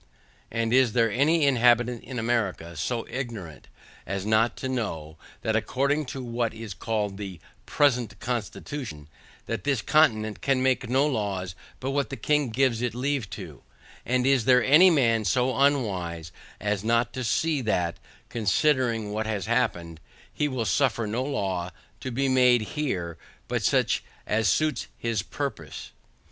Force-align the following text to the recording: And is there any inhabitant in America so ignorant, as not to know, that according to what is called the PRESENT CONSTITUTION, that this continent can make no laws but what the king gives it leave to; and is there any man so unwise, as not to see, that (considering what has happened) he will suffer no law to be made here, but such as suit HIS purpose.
And 0.49 0.73
is 0.73 0.93
there 0.93 1.11
any 1.11 1.45
inhabitant 1.45 2.03
in 2.03 2.17
America 2.17 2.75
so 2.75 3.05
ignorant, 3.07 3.67
as 4.07 4.25
not 4.25 4.57
to 4.57 4.67
know, 4.67 5.17
that 5.43 5.55
according 5.55 6.05
to 6.05 6.23
what 6.23 6.55
is 6.55 6.73
called 6.73 7.17
the 7.17 7.39
PRESENT 7.67 8.19
CONSTITUTION, 8.19 9.07
that 9.45 9.63
this 9.63 9.83
continent 9.83 10.41
can 10.41 10.63
make 10.63 10.89
no 10.89 11.05
laws 11.05 11.53
but 11.79 11.91
what 11.91 12.09
the 12.09 12.15
king 12.17 12.49
gives 12.49 12.81
it 12.81 12.95
leave 12.95 13.29
to; 13.29 13.61
and 14.03 14.25
is 14.25 14.45
there 14.45 14.63
any 14.63 14.89
man 14.89 15.23
so 15.23 15.55
unwise, 15.55 16.31
as 16.59 16.83
not 16.83 17.13
to 17.13 17.23
see, 17.23 17.61
that 17.61 17.97
(considering 18.27 19.11
what 19.11 19.27
has 19.27 19.45
happened) 19.45 19.99
he 20.33 20.47
will 20.47 20.65
suffer 20.65 21.05
no 21.05 21.21
law 21.23 21.69
to 21.99 22.09
be 22.09 22.27
made 22.27 22.61
here, 22.73 23.19
but 23.47 23.61
such 23.61 24.03
as 24.25 24.49
suit 24.49 24.87
HIS 24.97 25.21
purpose. 25.21 25.91